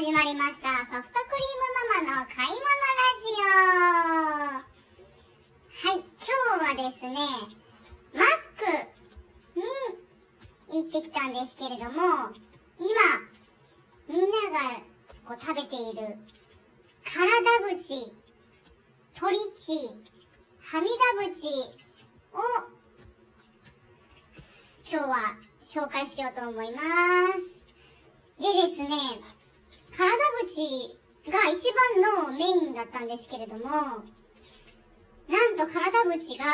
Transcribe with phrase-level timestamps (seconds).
[0.00, 0.70] 始まりました。
[0.70, 3.36] ソフトクリームママの買い物ラジ
[4.16, 4.72] オ。
[5.88, 6.24] はい、今
[6.56, 7.12] 日はですね、
[8.14, 8.26] マッ
[8.56, 8.64] ク
[9.60, 9.62] に
[10.82, 12.00] 行ってきたんですけれども、
[12.78, 12.96] 今、
[14.08, 14.80] みんなが
[15.26, 16.16] こう食べている、
[17.04, 17.28] 体
[17.70, 17.76] 縁、
[19.14, 20.00] トリチ、
[20.62, 21.36] はみ出縁
[22.32, 22.40] を
[24.90, 27.60] 今日は紹介しようと思います。
[28.40, 28.88] でですね、
[29.96, 30.06] 体
[30.42, 36.44] 縁が一番のメインだったんですけれども、なんと体縁が、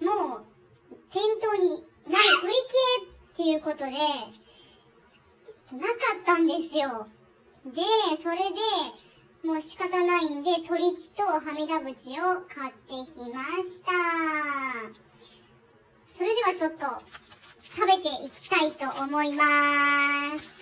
[0.00, 0.44] もう、
[1.12, 3.84] 店頭にない、売り切れっていうことで、
[5.76, 7.08] なかったんですよ。
[7.66, 7.82] で、
[8.22, 8.54] それで、
[9.44, 13.92] もう仕方ないんで、鳥地とはみ出縁を買ってきました。
[16.16, 16.86] それではちょっと、
[17.76, 19.44] 食べていきたいと思いま
[20.38, 20.57] す。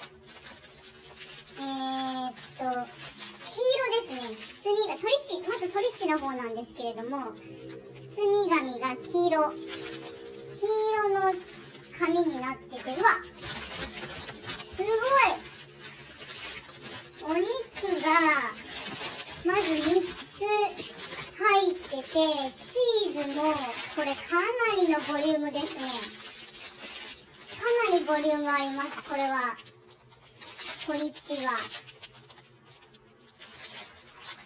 [1.59, 4.37] えー、っと、黄色ですね。
[4.63, 7.33] 包みが、トリチ、まずトリチの方なんですけれども、
[8.15, 9.53] 包み紙が黄色。
[9.53, 11.33] 黄色の
[11.99, 13.09] 紙になってて、うわ
[14.77, 14.91] すごい
[17.25, 17.45] お肉
[18.03, 18.09] が、
[19.47, 20.41] まず3つ
[21.37, 22.05] 入ってて、
[22.57, 25.83] チーズも、これかなりのボリュームですね。
[27.59, 29.57] かなりボリュームあります、これは。
[30.87, 31.51] トリチは。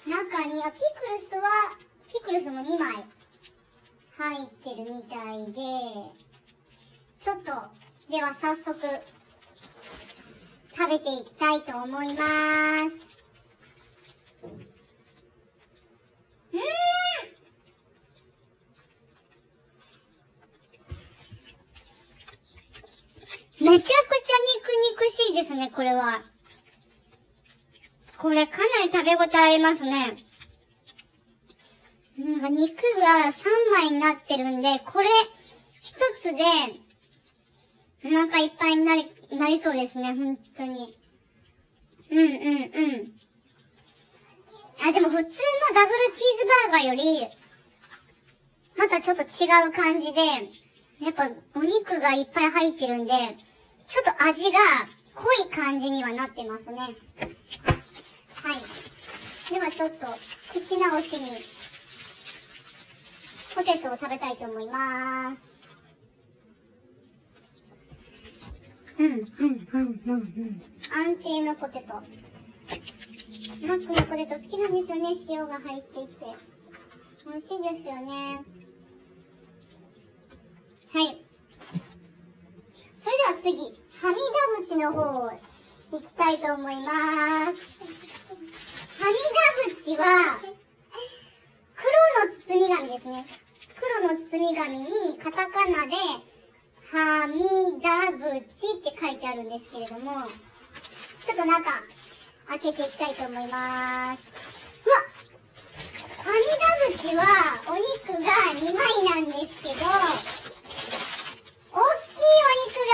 [0.08, 1.42] 中に、あ、ピクルスは、
[2.08, 3.04] ピクルスも2枚
[4.16, 5.60] 入ってるみたいで、
[7.18, 7.52] ちょっと、
[8.10, 8.80] では早速、
[10.74, 13.06] 食べていきたいと思います。
[16.54, 16.60] うん
[23.60, 24.09] めちゃ
[25.40, 26.22] ですね、これは。
[28.18, 30.18] これかなり食べ応えありますね。
[32.18, 35.08] なんか肉が3枚になってるんで、これ
[35.82, 36.42] 一つで、
[38.04, 40.98] お腹いっぱいになり、なりそうですね、本当に。
[42.10, 43.12] うんうんうん。
[44.86, 45.32] あ、でも普通のダブル
[46.14, 47.26] チーズバーガーより、
[48.76, 50.20] またちょっと違う感じで、
[51.00, 53.12] やっぱお肉がいっぱい入ってるんで、
[53.86, 54.58] ちょっと味が
[55.20, 56.78] 濃い感じにはなってますね。
[56.78, 56.94] はい。
[59.52, 60.06] ではちょっと
[60.52, 61.26] 口直しに、
[63.54, 65.50] ポテトを食べたいと思います。
[68.98, 70.62] うん、うん、うん、うん。
[70.90, 71.94] 安定のポテト。
[73.66, 76.26] マックのポテト好きなんですよね、塩が入っていて。
[77.26, 78.42] 美味しいですよね。
[80.92, 81.29] はい。
[83.02, 84.20] それでは次、はみ
[84.68, 85.00] 出縁の方
[85.90, 86.90] 行きたいと思いま
[87.54, 87.76] す。
[89.00, 89.16] はみ
[89.72, 90.04] 出縁は、
[91.74, 91.88] 黒
[92.28, 93.24] の包み紙ですね。
[93.80, 95.96] 黒の包み紙にカタカナで、
[96.92, 97.40] はみ
[97.80, 100.12] 出縁って書いてあるんですけれども、
[101.24, 101.72] ちょっと中、
[102.48, 104.28] 開けていきたいと思います。
[104.84, 104.96] うわ
[106.20, 107.24] はみ出縁は
[107.66, 108.28] お肉が
[108.60, 109.74] 2枚なんですけど、
[111.72, 112.92] 大きいお肉が、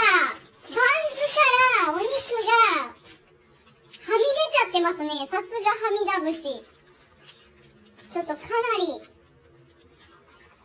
[0.69, 0.85] バン
[1.17, 1.41] ズか
[1.87, 2.05] らお肉
[2.45, 2.53] が、
[2.85, 5.09] はみ出ちゃってますね。
[5.31, 6.63] さすがはみ出縁。
[8.17, 8.47] ちょっとかな
[8.79, 9.07] り、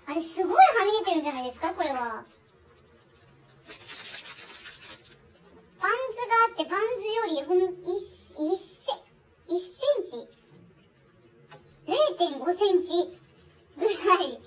[0.08, 2.24] あれすごいはみ出てるんじゃないですかこれは。
[5.82, 8.96] バンズがあって、バンズよりほん、1、1セ、
[9.50, 10.32] 1センチ
[11.88, 13.20] ?0.5 センチ
[13.78, 13.92] ぐら
[14.24, 14.40] い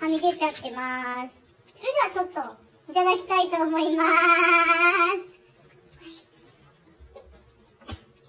[0.00, 1.42] はみ出ちゃってます。
[1.74, 4.10] それではちょっと、いただきたいと思います。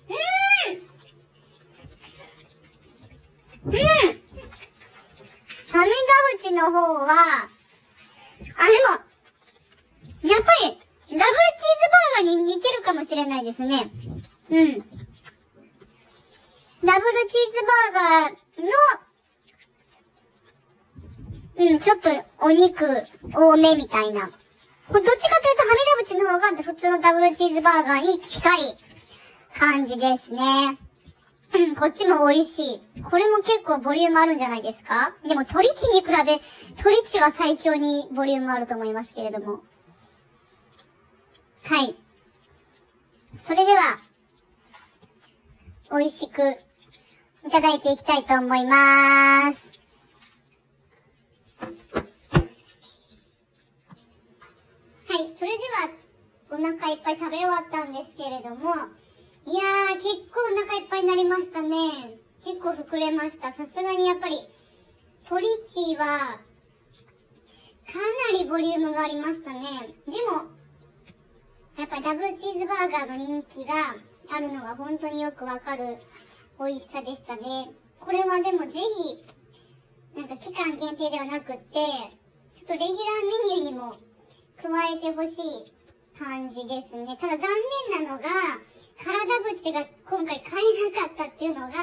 [0.07, 0.95] うーん
[3.65, 3.77] う
[4.11, 4.25] ん
[5.75, 5.83] は
[6.35, 7.47] み出縁の方は、あ、
[8.43, 11.27] でも、やっぱり、ダブルチーズ
[12.17, 13.89] バーガーに似てるかもしれないですね。
[14.49, 14.79] うん。
[16.83, 18.61] ダブルチーズバーガー
[21.57, 22.09] の、うん、ちょっと
[22.41, 22.85] お肉
[23.33, 24.21] 多めみたいな。
[24.21, 28.77] どっちかというと、はみ出縁の方が普通のダブルチーズバーガーに近い
[29.57, 30.77] 感じですね。
[31.79, 33.01] こっちも美味しい。
[33.01, 35.13] これも結構ボリュームあるんじゃないですか？
[35.27, 36.13] でも、トリチに比べ、
[36.81, 39.61] トリチは最強にボリュームあると思いますけれども。
[41.63, 41.95] はい。
[43.39, 43.99] それでは、
[45.91, 46.41] 美味しく
[47.47, 49.71] いただいていきたいと思いまーす。
[55.07, 55.89] はい、それでは、
[56.51, 58.73] お腹いっぱい食べ終わったんですけれども、
[59.47, 61.77] いやー、結構お腹いっぱいになりましたね。
[62.43, 63.53] 結構膨れました。
[63.53, 64.37] さすがにやっぱり、
[65.29, 66.05] トリチは、
[67.85, 67.99] か
[68.33, 69.61] なりボリュームがありましたね。
[70.07, 70.49] でも、
[71.77, 73.73] やっぱダブルチーズバーガーの人気が
[74.35, 75.97] あるのが本当によくわかる
[76.59, 77.69] 美味しさでしたね。
[77.99, 81.77] これはでもぜひ、なんか期間限定ではなくって、
[82.55, 82.93] ちょっとレギュラー
[83.49, 83.97] メニューにも
[84.57, 85.74] 加えてほしい
[86.17, 87.17] 感じですね。
[87.19, 87.47] ただ残
[87.99, 88.29] 念なのが、
[89.03, 89.15] 体
[89.51, 91.73] 縁が今回買えなかったっていうのが、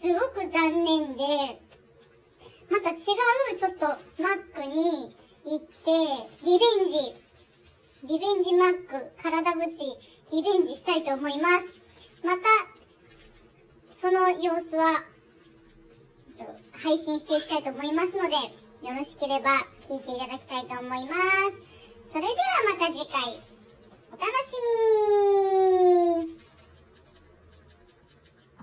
[0.00, 1.24] すごく残念で、
[2.70, 2.96] また違う
[3.58, 3.86] ちょっと
[4.22, 5.90] マックに行って、
[6.44, 7.14] リベンジ、
[8.04, 9.70] リベンジマック、体縁、
[10.30, 11.74] リベンジしたいと思います。
[12.22, 12.42] また、
[14.00, 15.04] その様子は、
[16.72, 18.36] 配信していきたいと思いますので、
[18.86, 19.50] よろしければ
[19.80, 21.77] 聞いていただきたいと思います。
[22.10, 22.34] それでは
[22.78, 23.38] また次回、
[24.10, 24.56] お楽し
[26.16, 26.37] みに。